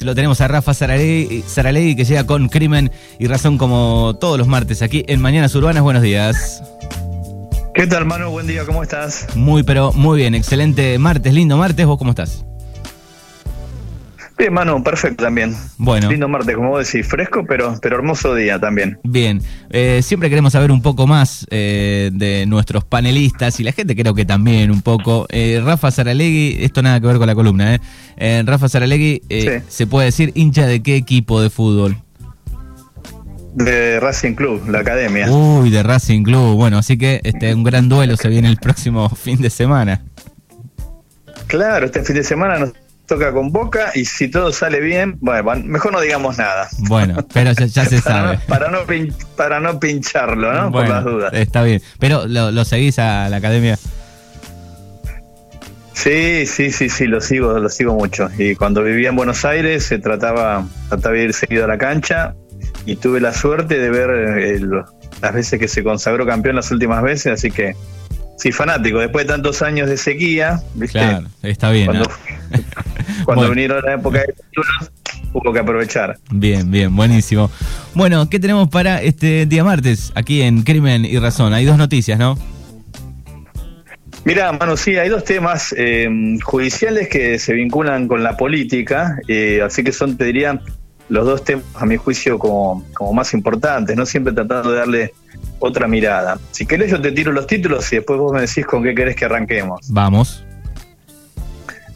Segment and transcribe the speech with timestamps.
[0.00, 4.80] Lo tenemos a Rafa Saralegui, que llega con Crimen y Razón como todos los martes
[4.80, 5.82] aquí en Mañanas Urbanas.
[5.82, 6.62] Buenos días.
[7.74, 8.30] ¿Qué tal, Manu?
[8.30, 9.26] Buen día, ¿cómo estás?
[9.34, 10.36] Muy, pero muy bien.
[10.36, 11.84] Excelente martes, lindo martes.
[11.84, 12.44] ¿Vos cómo estás?
[14.38, 15.52] Bien, Manu, perfecto también.
[15.78, 16.08] Bueno.
[16.08, 18.96] Lindo martes, como vos decís, fresco, pero, pero hermoso día también.
[19.02, 23.96] Bien, eh, siempre queremos saber un poco más eh, de nuestros panelistas y la gente
[23.96, 25.26] creo que también un poco.
[25.30, 28.42] Eh, Rafa Saralegui, esto nada que ver con la columna, ¿eh?
[28.46, 29.22] Rafa Saralegui,
[29.68, 31.96] ¿se puede decir hincha de qué equipo de fútbol?
[33.54, 35.28] De Racing Club, la academia.
[35.32, 36.54] Uy, de Racing Club.
[36.54, 40.02] Bueno, así que este un gran duelo se viene el próximo fin de semana.
[41.48, 42.72] Claro, este fin de semana nos
[43.08, 46.68] toca con Boca y si todo sale bien, bueno, mejor no digamos nada.
[46.80, 48.38] Bueno, pero ya, se sabe.
[48.46, 48.80] para, no
[49.34, 50.70] para no pincharlo, ¿no?
[50.70, 51.32] Por las dudas.
[51.32, 51.82] Está bien.
[51.98, 53.76] Pero ¿lo, seguís a la academia?
[55.94, 58.28] Sí, sí, sí, sí, lo sigo, lo sigo mucho.
[58.38, 62.34] Y cuando vivía en Buenos Aires se trataba, trataba de ir seguido a la cancha
[62.86, 64.60] y tuve la suerte de ver eh,
[65.22, 67.74] las veces que se consagró campeón las últimas veces, así que
[68.36, 68.98] sí, fanático.
[68.98, 70.98] Después de tantos años de sequía, ¿viste?
[70.98, 71.86] Claro, está bien.
[71.86, 72.08] Cuando,
[73.28, 74.90] cuando vinieron la época de títulos,
[75.34, 76.16] hubo que aprovechar.
[76.30, 77.50] Bien, bien, buenísimo.
[77.94, 81.52] Bueno, ¿qué tenemos para este día martes aquí en Crimen y Razón?
[81.52, 82.38] Hay dos noticias, ¿no?
[84.24, 86.08] Mira, Manu, sí, hay dos temas eh,
[86.42, 90.62] judiciales que se vinculan con la política, eh, así que son, te diría,
[91.10, 94.06] los dos temas, a mi juicio, como, como más importantes, ¿no?
[94.06, 95.12] Siempre tratando de darle
[95.58, 96.38] otra mirada.
[96.50, 99.16] Si querés, yo te tiro los títulos y después vos me decís con qué querés
[99.16, 99.80] que arranquemos.
[99.90, 100.46] Vamos.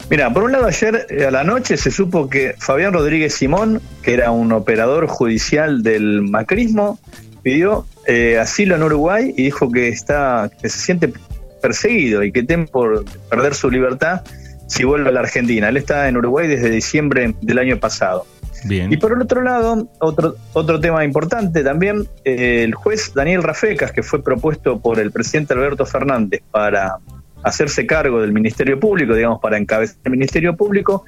[0.09, 3.81] Mira, por un lado ayer eh, a la noche se supo que Fabián Rodríguez Simón,
[4.01, 6.99] que era un operador judicial del macrismo,
[7.41, 11.13] pidió eh, asilo en Uruguay y dijo que está que se siente
[11.61, 14.21] perseguido y que teme por perder su libertad
[14.67, 15.69] si vuelve a la Argentina.
[15.69, 18.25] Él está en Uruguay desde diciembre del año pasado.
[18.65, 18.91] Bien.
[18.91, 23.91] Y por el otro lado, otro, otro tema importante también, eh, el juez Daniel Rafecas,
[23.91, 26.97] que fue propuesto por el presidente Alberto Fernández para
[27.43, 31.05] hacerse cargo del Ministerio Público, digamos, para encabezar el Ministerio Público,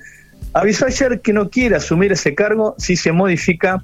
[0.54, 3.84] avisó ayer que no quiere asumir ese cargo si se modifica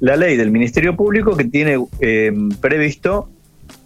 [0.00, 3.30] la ley del Ministerio Público que tiene eh, previsto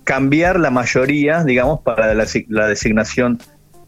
[0.05, 3.39] cambiar la mayoría, digamos, para la, designación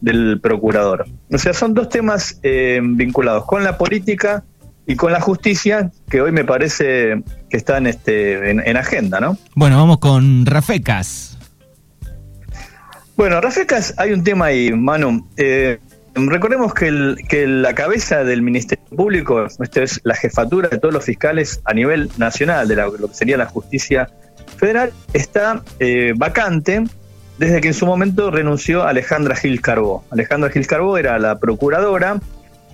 [0.01, 1.07] del procurador.
[1.31, 4.43] O sea, son dos temas eh, vinculados con la política
[4.85, 9.37] y con la justicia que hoy me parece que están este, en, en agenda, ¿no?
[9.55, 11.28] Bueno, vamos con Rafecas.
[13.19, 15.27] Bueno, Rafecas, hay un tema ahí, Manu.
[15.35, 15.79] Eh,
[16.15, 21.59] recordemos que, la cabeza del Ministerio Público, esto es la jefatura de todos los fiscales
[21.65, 24.09] a nivel nacional de lo que sería la justicia
[24.55, 26.85] federal, está eh, vacante
[27.37, 30.05] desde que en su momento renunció Alejandra Gil Carbó.
[30.11, 32.21] Alejandra Gil Carbó era la procuradora,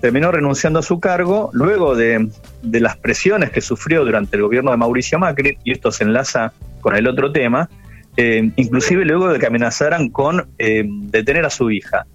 [0.00, 2.30] terminó renunciando a su cargo luego de
[2.62, 6.52] las presiones que sufrió durante el gobierno de Mauricio Macri, y esto se enlaza
[6.82, 7.68] con el otro tema,
[8.16, 12.06] eh, inclusive luego de que amenazaran con eh, detener a su hija.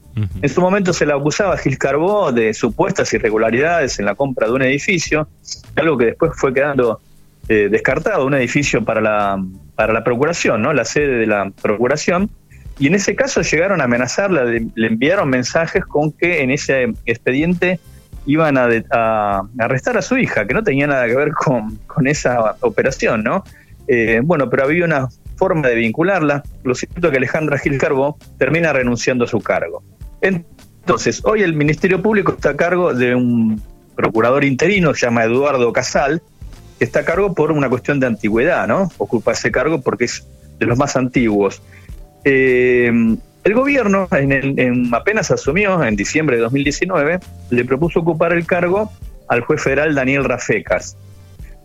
[0.42, 4.48] En su momento se la acusaba a Gil Carbó de supuestas irregularidades en la compra
[4.48, 5.30] de un edificio,
[5.76, 7.00] algo que después fue quedando
[7.48, 9.42] eh, descartado, un edificio para la,
[9.76, 10.74] para la procuración, ¿no?
[10.74, 12.30] la sede de la procuración.
[12.78, 17.80] Y en ese caso llegaron a amenazarla, le, enviaron mensajes con que en ese expediente
[18.26, 22.08] iban a, a, arrestar a su hija, que no tenía nada que ver con, con
[22.08, 23.46] esa operación, ¿no?
[24.24, 25.10] bueno, pero había una
[25.42, 29.82] forma de vincularla, lo cierto es que Alejandra Gil Carbó termina renunciando a su cargo.
[30.22, 33.60] Entonces, hoy el Ministerio Público está a cargo de un
[33.96, 36.22] procurador interino, se llama Eduardo Casal,
[36.78, 38.92] que está a cargo por una cuestión de antigüedad, ¿no?
[39.00, 40.28] Ocupa ese cargo porque es
[40.60, 41.60] de los más antiguos.
[42.24, 42.92] Eh,
[43.44, 47.20] el gobierno, en apenas asumió, en diciembre de 2019,
[47.50, 48.92] le propuso ocupar el cargo
[49.28, 50.96] al juez federal Daniel Rafecas.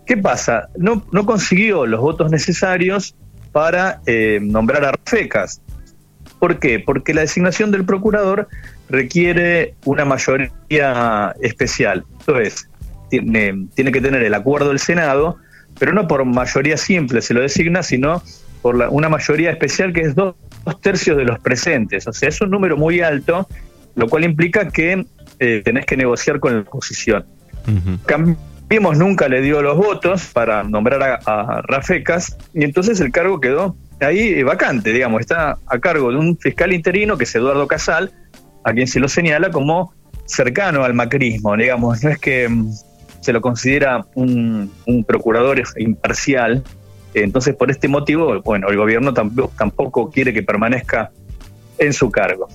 [0.07, 0.71] ¿Qué pasa?
[0.79, 3.15] No consiguió los votos necesarios
[3.53, 5.61] para eh, nombrar a Rafecas.
[6.39, 6.81] ¿Por qué?
[6.81, 8.49] Porque la designación del procurador
[8.89, 12.05] requiere una mayoría especial.
[12.21, 12.69] Entonces,
[13.11, 15.39] tiene, tiene que tener el acuerdo del Senado,
[15.79, 18.23] pero no por mayoría simple se lo designa, sino
[18.63, 20.35] por una mayoría especial que es dos,
[20.83, 22.07] tercios de los presentes.
[22.07, 23.49] O sea, es un número muy alto,
[23.95, 25.07] lo cual implica que
[25.39, 27.25] eh, tenés que negociar con la oposición.
[28.69, 33.77] Vimos nunca le dio los votos para nombrar a, Rafecas y entonces el cargo quedó
[34.01, 38.13] ahí vacante, digamos, está a cargo de un fiscal interino que es Eduardo Casal,
[38.65, 42.73] a quien se lo señala como cercano al macrismo, digamos, no es que mm,
[43.21, 44.73] se lo considera un,
[45.07, 46.65] procurador imparcial,
[47.15, 51.13] entonces por este motivo, bueno, el gobierno tampoco, tampoco quiere que permanezca
[51.79, 52.49] en su cargo.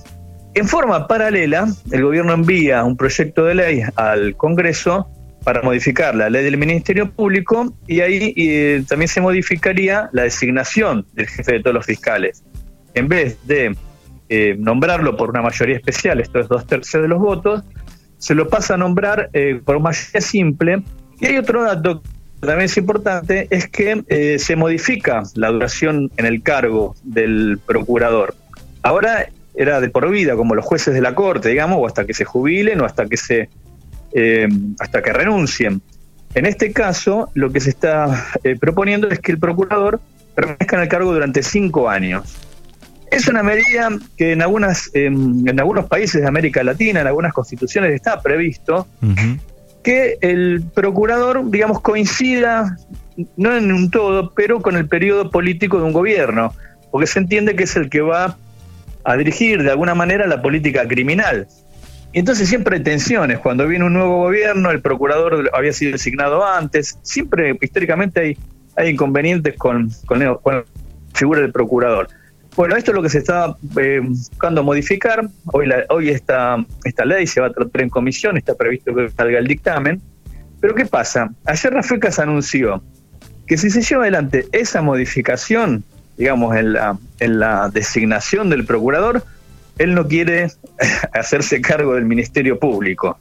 [0.54, 5.08] En forma paralela, el gobierno envía un proyecto de ley al Congreso
[5.44, 11.06] para modificar la ley del Ministerio Público y ahí eh, también se modificaría la designación
[11.14, 12.42] del jefe de todos los fiscales.
[12.94, 13.76] En vez de
[14.28, 17.62] eh, nombrarlo por una mayoría especial, esto es dos tercios de los votos,
[18.18, 20.82] se lo pasa a nombrar eh, por mayoría simple.
[21.20, 26.26] Y hay otro dato que también es importante, es que se modifica la duración en
[26.26, 28.34] el cargo del procurador.
[28.82, 32.14] Ahora era de por vida, como los jueces de la corte, digamos, o hasta que
[32.14, 33.48] se jubilen o hasta que se
[34.14, 34.48] eh,
[34.78, 35.82] hasta que renuncien.
[36.34, 40.00] En este caso, lo que se está eh, proponiendo es que el procurador
[40.34, 42.36] permanezca en el cargo durante cinco años.
[43.10, 47.92] Es una medida que en algunas en algunos países de América Latina, en algunas constituciones
[47.92, 48.88] está previsto
[49.82, 52.78] que el procurador, digamos, coincida
[53.36, 56.54] no en un todo, pero con el periodo político de un gobierno,
[56.90, 58.36] porque se entiende que es el que va
[59.04, 61.48] a dirigir de alguna manera la política criminal.
[62.12, 63.38] Y entonces siempre hay tensiones.
[63.38, 66.98] Cuando viene un nuevo gobierno, el procurador había sido designado antes.
[67.02, 68.38] Siempre, históricamente, hay,
[68.76, 70.64] hay inconvenientes con, con, la
[71.14, 72.08] figura del procurador.
[72.54, 75.26] Bueno, esto es lo que se está eh, buscando modificar.
[75.46, 79.08] Hoy, la, hoy esta, esta ley se va a tratar en comisión, está previsto que
[79.08, 80.02] salga el dictamen.
[80.60, 81.30] Pero ¿qué pasa?
[81.46, 82.82] Ayer Rafecas anunció
[83.46, 85.82] que si se lleva adelante esa modificación,
[86.18, 89.24] digamos, en la, en la designación del procurador,
[89.78, 90.48] él no quiere
[91.12, 93.18] hacerse cargo del Ministerio Público,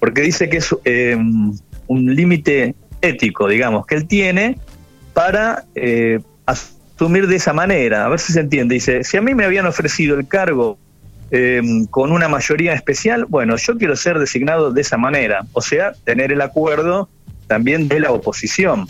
[0.00, 4.58] porque dice que es eh, un límite ético, digamos, que él tiene
[5.12, 8.04] para eh, asumir de esa manera.
[8.04, 8.74] A ver si se entiende.
[8.74, 10.78] Dice, si a mí me habían ofrecido el cargo
[11.30, 15.92] eh, con una mayoría especial, bueno, yo quiero ser designado de esa manera, o sea,
[16.04, 17.08] tener el acuerdo
[17.46, 18.86] también de la oposición.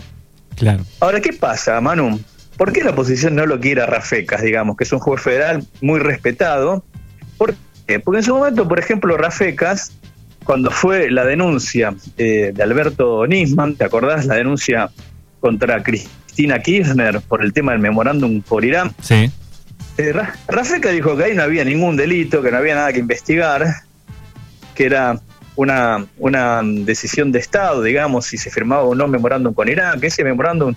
[0.56, 0.84] Claro.
[1.00, 2.20] Ahora, ¿qué pasa, Manu?
[2.56, 5.66] ¿Por qué la oposición no lo quiere a Rafecas, digamos, que es un juez federal
[5.80, 6.84] muy respetado?
[7.36, 7.54] ¿Por
[7.86, 7.98] qué?
[7.98, 9.92] Porque en su momento, por ejemplo, Rafecas,
[10.44, 14.26] cuando fue la denuncia eh, de Alberto Nisman, ¿te acordás?
[14.26, 14.90] La denuncia
[15.40, 18.92] contra Cristina Kirchner por el tema del memorándum por Irán.
[19.02, 19.30] Sí.
[19.98, 20.12] Eh,
[20.46, 23.66] Rafecas dijo que ahí no había ningún delito, que no había nada que investigar,
[24.76, 25.18] que era
[25.56, 30.08] una, una decisión de Estado, digamos, si se firmaba o no memorándum con Irán, que
[30.08, 30.74] ese memorándum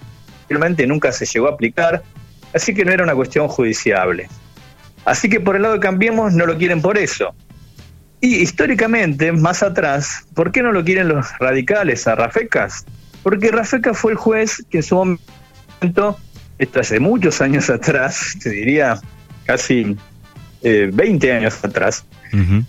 [0.48, 2.04] finalmente nunca se llegó a aplicar,
[2.54, 4.30] así que no era una cuestión judiciable.
[5.06, 7.34] Así que por el lado de Cambiemos no lo quieren por eso.
[8.20, 12.86] Y históricamente, más atrás, ¿por qué no lo quieren los radicales a Rafecas?
[13.24, 16.18] Porque Rafecas fue el juez que en su momento,
[16.58, 19.00] esto hace muchos años atrás, te diría
[19.46, 19.96] casi
[20.64, 22.06] 20 eh, años atrás,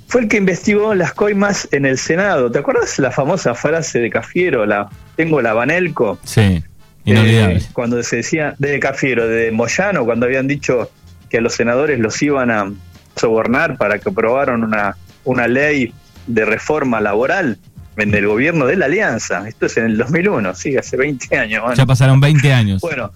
[0.06, 2.50] fue el que investigó las coimas en el Senado.
[2.50, 6.18] ¿Te acuerdas la famosa frase de Cafiero, la tengo la Banelco?
[6.24, 6.62] Sí.
[7.04, 10.90] Eh, cuando se decía de Cafiero, de Moyano, cuando habían dicho
[11.30, 12.72] que a los senadores los iban a
[13.16, 15.92] sobornar para que aprobaron una, una ley
[16.26, 17.58] de reforma laboral
[17.96, 19.46] en el gobierno de la Alianza.
[19.48, 21.76] Esto es en el 2001, sí, hace 20 años.
[21.76, 22.80] Ya pasaron 20 años.
[22.80, 23.12] Bueno,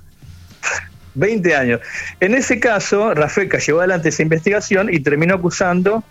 [1.14, 1.80] 20 años.
[2.20, 6.02] En ese caso, Rafeca llevó adelante esa investigación y terminó acusando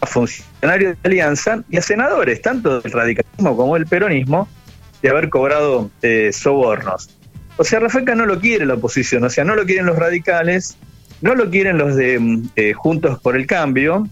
[0.00, 4.48] a funcionarios de Alianza y a senadores, tanto del radicalismo como del peronismo,
[5.02, 7.08] de haber cobrado eh, sobornos.
[7.58, 10.76] O sea, Rafeca no lo quiere la oposición, o sea, no lo quieren los radicales,
[11.20, 14.08] no lo quieren los de mm, eh, Juntos por el Cambio.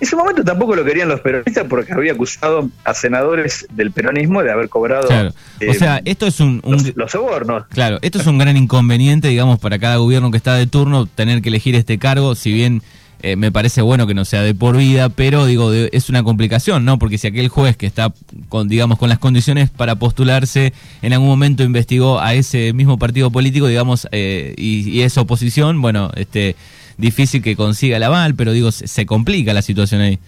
[0.00, 4.42] En su momento tampoco lo querían los peronistas porque había acusado a senadores del peronismo
[4.42, 5.08] de haber cobrado.
[5.08, 5.30] Claro.
[5.30, 6.62] o eh, sea, esto es un,
[6.94, 7.64] los, sobornos.
[7.68, 11.42] Claro, esto es un gran inconveniente, digamos, para cada gobierno que está de turno tener
[11.42, 12.82] que elegir este cargo, si bien
[13.24, 16.84] eh, me parece bueno que no sea de por vida, pero digo, es una complicación,
[16.84, 16.98] ¿no?
[16.98, 18.12] Porque si aquel juez que está,
[18.50, 23.30] con, digamos, con las condiciones para postularse, en algún momento investigó a ese mismo partido
[23.30, 26.54] político, digamos, eh, y, es oposición, bueno, este,
[26.98, 30.18] difícil que consiga el aval, pero digo, se, complica la situación ahí.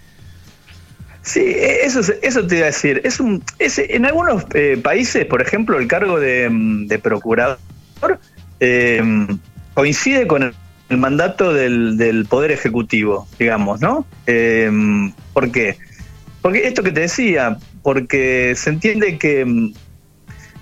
[1.21, 3.03] Sí, e, eso, eso te iba a decir.
[3.05, 7.59] Es un, es, en algunos eh, países, por ejemplo, el cargo de, de procurador
[9.75, 10.55] coincide con el
[10.89, 14.07] el mandato del, del Poder Ejecutivo, digamos, ¿no?
[14.27, 14.71] Eh,
[15.33, 15.77] ¿Por qué?
[16.43, 19.73] Porque esto que te decía, porque se entiende que,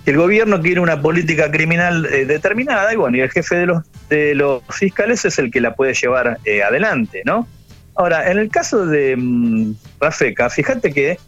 [0.07, 3.85] el gobierno quiere una política criminal eh, determinada y bueno, y el jefe de los,
[4.11, 7.49] de los fiscales es el que la puede llevar eh, adelante, ¿no?
[7.95, 11.19] Ahora, en el caso de um, Rafeca, fíjate que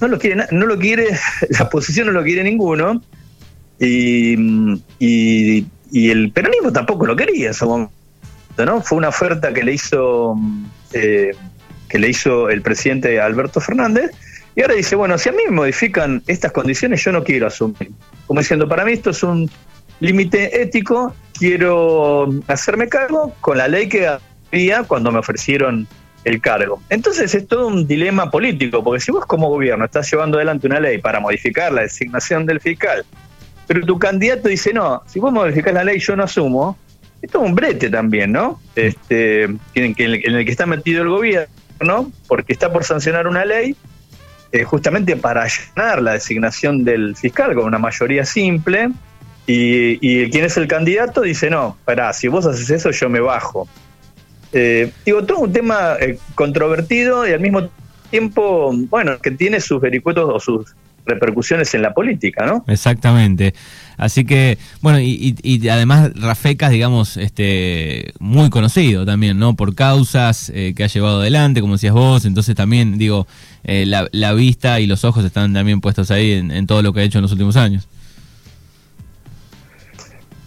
[0.00, 1.08] no lo quiere, no lo quiere,
[1.50, 3.02] la oposición no lo quiere ninguno,
[3.80, 4.36] y,
[4.98, 7.92] y y el peronismo tampoco lo quería en su momento,
[8.64, 8.80] ¿no?
[8.82, 10.36] Fue una oferta que le hizo
[10.92, 11.32] eh,
[11.88, 14.10] que le hizo el presidente Alberto Fernández
[14.54, 17.90] y ahora dice, bueno, si a mí me modifican estas condiciones, yo no quiero asumir.
[18.26, 19.48] Como diciendo, para mí esto es un
[20.00, 24.08] límite ético, quiero hacerme cargo con la ley que
[24.52, 25.86] había cuando me ofrecieron
[26.24, 26.82] el cargo.
[26.90, 30.80] Entonces es todo un dilema político, porque si vos como gobierno estás llevando adelante una
[30.80, 33.04] ley para modificar la designación del fiscal,
[33.68, 36.76] pero tu candidato dice, no, si vos modificás la ley yo no asumo,
[37.22, 38.60] esto es un brete también, ¿no?
[38.74, 43.76] Este, en, el, que está metido el gobierno, porque está por sancionar una ley
[44.52, 48.90] eh, justamente para allanar la designación del fiscal con una mayoría simple,
[49.46, 53.20] y, y quien es el candidato dice, no, pará, si vos haces eso yo me
[53.20, 53.68] bajo.
[54.52, 57.68] Eh, digo, todo un tema eh, controvertido y al mismo
[58.10, 60.74] tiempo, bueno, que tiene sus vericuetos o sus
[61.08, 62.64] repercusiones en la política, ¿no?
[62.68, 63.54] Exactamente.
[63.96, 69.56] Así que, bueno, y, además Rafecas, digamos, este, muy conocido también, ¿no?
[69.56, 73.26] Por causas eh, que ha llevado adelante, como decías vos, entonces también, digo,
[73.64, 77.18] la, vista y los ojos están también puestos ahí en todo lo que ha hecho
[77.18, 77.88] en los últimos años.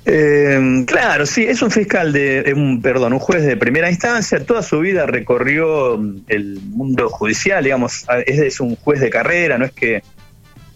[0.05, 4.63] Eh, claro, sí, es un fiscal de, un, perdón, un juez de primera instancia, toda
[4.63, 5.93] su vida recorrió
[6.27, 10.01] el mundo judicial, digamos, es, un juez de carrera, no es que,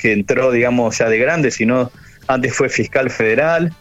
[0.06, 1.92] que, entró, digamos, ya de grande, sino
[2.28, 3.74] antes fue fiscal federal,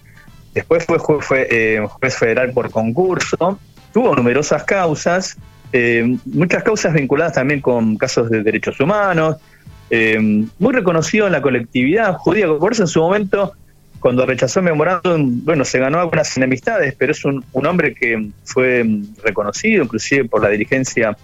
[0.54, 3.58] después fue, fue eh, juez federal por concurso,
[3.92, 5.36] tuvo numerosas causas,
[5.72, 9.36] eh, muchas causas vinculadas también con casos de derechos humanos,
[9.90, 10.18] eh,
[10.58, 13.52] muy reconocido en la colectividad judía, por eso en su momento
[14.04, 18.84] cuando rechazó el memorándum, bueno, se ganó algunas enemistades, pero es un, hombre que fue
[19.22, 21.16] reconocido inclusive por la dirigencia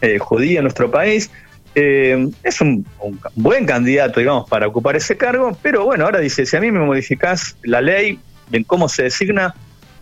[0.00, 1.30] eh, judía en nuestro país.
[1.74, 2.86] Eh, es un,
[3.34, 6.80] buen candidato, digamos, para ocupar ese cargo, pero bueno, ahora dice, si a mí me
[6.80, 8.18] modificás la ley
[8.52, 9.54] en cómo se designa,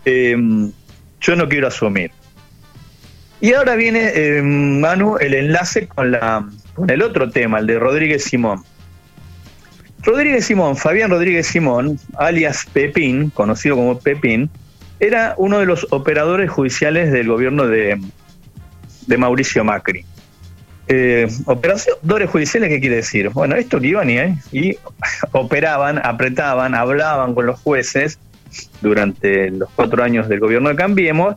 [0.05, 0.35] eh,
[1.19, 2.11] yo no quiero asumir.
[3.41, 8.23] Y ahora viene, Manu, el enlace con, la, con el otro tema, el de Rodríguez
[8.23, 8.63] Simón.
[10.03, 14.49] Rodríguez Simón, Fabián Rodríguez Simón, alias Pepín, conocido como Pepín,
[14.99, 17.99] era uno de los operadores judiciales del gobierno de,
[19.17, 20.05] Mauricio Macri.
[20.87, 23.29] Eh, operadores judiciales, ¿qué quiere decir?
[23.29, 24.17] Bueno, esto que iban y,
[24.51, 24.77] y
[25.31, 28.19] operaban, apretaban, hablaban con los jueces
[28.81, 31.35] durante los cuatro años del gobierno de Cambiemos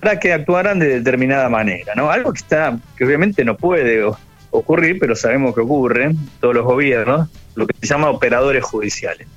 [0.00, 2.10] para que actuaran de determinada manera, ¿no?
[2.10, 4.02] Algo que está, que obviamente no puede
[4.50, 9.28] ocurrir, pero sabemos que ocurre en todos los gobiernos, lo que se llama operadores judiciales.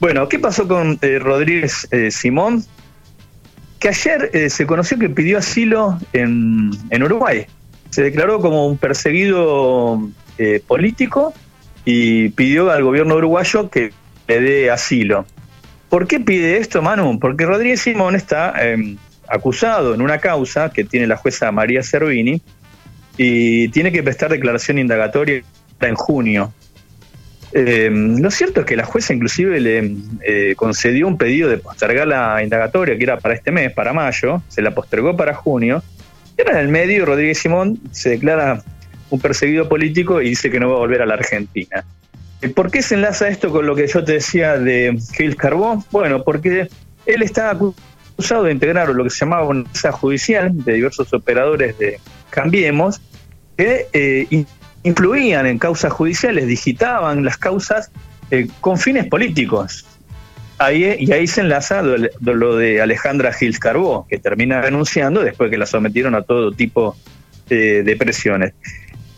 [0.00, 2.64] Bueno, ¿qué pasó con eh, Rodríguez eh, Simón?
[3.78, 6.72] Que ayer eh, se conoció que pidió asilo en,
[7.02, 7.46] Uruguay.
[7.90, 10.00] Se declaró como un perseguido
[10.66, 11.34] político
[11.84, 13.92] y pidió al gobierno uruguayo que
[14.28, 15.26] le dé asilo.
[15.88, 17.18] ¿Por qué pide esto, Manu?
[17.18, 18.96] Porque Rodríguez Simón está em,
[19.28, 22.40] acusado en una causa que tiene la jueza María Cervini
[23.16, 25.42] y tiene que prestar declaración indagatoria
[25.80, 26.52] en junio.
[27.52, 32.06] Eh, lo cierto es que la jueza inclusive le eh, concedió un pedido de postergar
[32.06, 35.82] la indagatoria, que era para este mes, para mayo, se la postergó para junio,
[36.48, 38.62] en el medio Rodríguez Simón se declara
[39.10, 41.84] un perseguido político y dice que no va a volver a la Argentina.
[42.54, 45.84] ¿Por qué se enlaza esto con lo que yo te decía de Gil Carbó?
[45.90, 46.68] Bueno, porque
[47.04, 51.76] él está acusado de integrar lo que se llamaba una mesa judicial de diversos operadores
[51.78, 53.00] de Cambiemos,
[53.56, 54.44] que eh,
[54.84, 57.90] influían en causas judiciales, digitaban las causas
[58.30, 59.84] eh, con fines políticos.
[60.60, 65.58] Ahí, y ahí se enlaza lo, de Alejandra Gils Carbó, que termina renunciando después que
[65.58, 66.96] la sometieron a todo tipo
[67.48, 68.52] de presiones.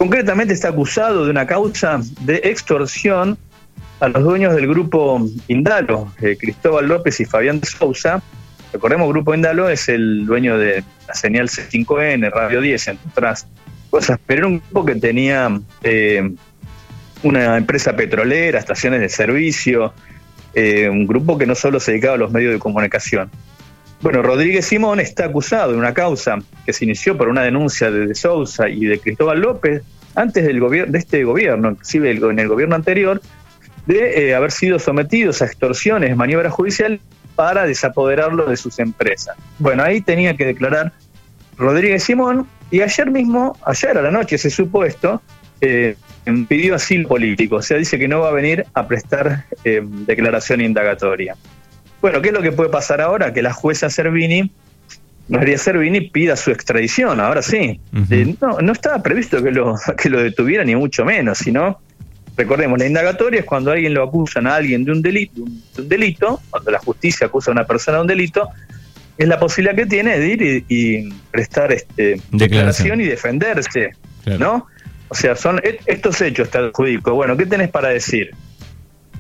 [0.03, 3.39] Concretamente está acusado de una causa de extorsión
[4.01, 8.21] a los dueños del grupo Indalo, eh, Cristóbal López y Fabián de Sousa.
[8.73, 13.47] Recordemos, Grupo Indalo es el dueño de la señal C5N, Radio 10, entre otras
[13.91, 16.33] cosas, pero era un grupo que tenía eh,
[17.23, 19.95] una empresa petrolera, estaciones de servicio,
[20.55, 23.31] eh, un grupo que no solo se dedicaba a los medios de comunicación.
[24.01, 28.07] Bueno, Rodríguez Simón está acusado de una causa que se inició por una denuncia de,
[28.07, 29.83] de Sousa y de Cristóbal López
[30.15, 33.21] antes del de este gobierno, inclusive en el gobierno anterior,
[33.87, 37.01] de eh, haber sido sometidos a extorsiones, maniobras judiciales
[37.35, 39.37] para desapoderarlo de sus empresas.
[39.59, 40.93] Bueno, ahí tenía que declarar
[41.57, 45.23] Rodríguez Simón y ayer mismo, ayer a la noche se supo esto,
[45.61, 45.97] eh,
[46.49, 50.61] pidió asilo político, o sea, dice que no va a venir a prestar eh, declaración
[50.61, 51.37] indagatoria.
[52.01, 53.33] Bueno, ¿qué es lo que puede pasar ahora?
[53.33, 54.51] Que la jueza Servini,
[55.29, 57.81] María Servini, pida su extradición, ahora sí.
[58.11, 61.81] Eh, no, no estaba previsto que lo, que lo detuviera, ni mucho menos, sino,
[62.37, 65.43] recordemos, la indagatoria es cuando alguien lo acusan a alguien de un delito,
[65.77, 68.49] de un delito, cuando la justicia acusa a una persona de un delito,
[69.19, 73.01] es la posibilidad que tiene de ir y, prestar este, declaración.
[73.01, 73.93] y defenderse,
[74.39, 74.67] ¿no?
[75.13, 77.13] O sea, son e, estos hechos te adjudico.
[77.13, 78.31] Bueno, ¿qué tenés para decir?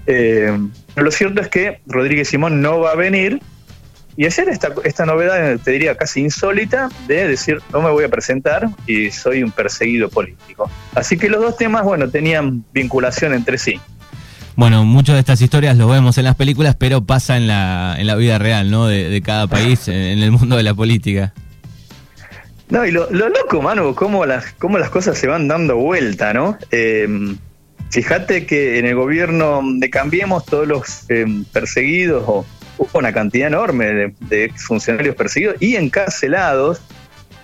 [0.07, 0.59] Eh,
[0.97, 3.43] lo cierto es que Rodríguez Simón no va a venir
[4.17, 8.09] y hacer esta, esta novedad, te diría casi insólita, de decir no me voy a
[8.09, 10.71] presentar y soy un perseguido político.
[10.95, 13.79] Así que los dos temas, bueno, tenían vinculación entre sí.
[14.57, 18.07] Bueno, muchas de estas historias lo vemos en las películas, pero pasa en la, en
[18.07, 18.87] la vida real, ¿no?
[18.87, 21.35] De, cada país, en el mundo de la política.
[22.73, 26.57] No, y lo, loco, mano, cómo las, cómo las cosas se van dando vuelta, ¿no?
[26.71, 27.07] Eh,
[27.91, 32.47] fíjate que en el gobierno de Cambiemos todos los eh, perseguidos o
[32.79, 36.81] hubo una cantidad enorme de, funcionarios perseguidos y encarcelados.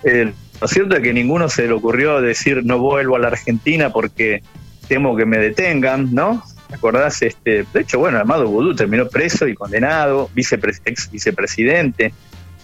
[0.03, 3.93] Eh, lo cierto es que ninguno se le ocurrió decir no vuelvo a la Argentina
[3.93, 4.41] porque
[4.87, 6.43] temo que me detengan, ¿no?
[6.69, 7.21] ¿Te acordás?
[7.21, 12.13] Este, de hecho, bueno, Amado Vudú terminó preso y condenado, ex vicepresidente.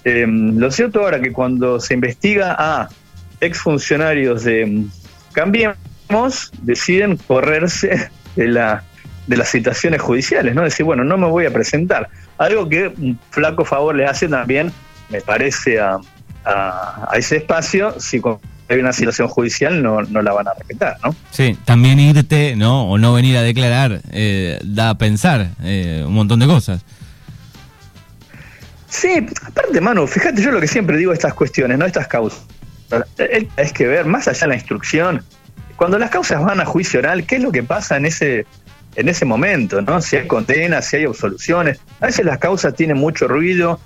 [0.05, 2.89] Em, lo cierto ahora que cuando se investiga a
[3.41, 4.85] exfuncionarios de
[5.33, 8.83] Cambiemos, deciden correrse de, la,
[9.25, 10.61] de las citaciones judiciales, ¿no?
[10.61, 12.09] Decir, bueno, no me voy a presentar.
[12.37, 14.71] Algo que un flaco favor le hace también,
[15.09, 15.97] me parece, a,
[17.15, 18.21] ese espacio, si
[18.69, 21.15] hay una situación judicial no, no la van a respetar, ¿no?
[21.31, 22.91] Sí, también irte, ¿no?
[22.91, 26.85] O no venir a declarar, eh, da a pensar eh, un montón de cosas.
[28.95, 31.85] Sí, aparte, mano, fíjate yo lo que siempre digo estas cuestiones, ¿no?
[31.85, 32.45] Estas causas.
[33.57, 35.21] Es que ver, más allá de la instrucción,
[35.75, 38.45] cuando las causas van a juicio oral, ¿qué es lo que pasa en ese
[38.95, 39.99] en ese momento, ¿no?
[40.01, 41.81] Si hay condenas, si hay absoluciones.
[41.99, 43.81] A veces las causas tienen mucho ruido,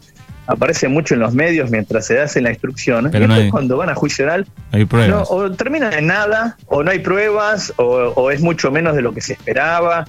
[0.45, 3.09] aparecen mucho en los medios mientras se hace la instrucción.
[3.11, 5.27] Pero y cuando van a juicio oral, hay pruebas.
[5.31, 9.21] o terminan en nada, o no hay pruebas, o, es mucho menos de lo que
[9.21, 10.05] se esperaba.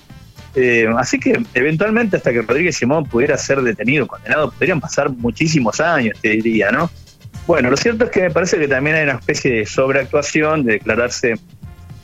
[0.54, 5.80] Eh, así que eventualmente hasta que Rodríguez Simón pudiera ser detenido, condenado, podrían pasar muchísimos
[5.80, 6.90] años, te diría, ¿no?
[7.46, 10.74] Bueno, lo cierto es que me parece que también hay una especie de sobreactuación de
[10.74, 11.34] declararse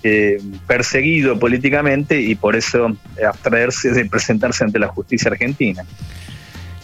[0.03, 5.85] eh, perseguido políticamente y por eso abstraerse de presentarse ante la justicia argentina.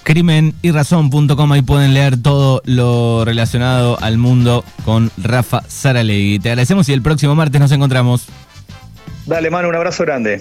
[0.03, 6.41] Crimen y razón.com, ahí pueden leer todo lo relacionado al mundo con Rafa Saralegui.
[6.41, 8.27] Te agradecemos y el próximo martes nos encontramos.
[9.27, 10.31] Dale, mano, un abrazo grande.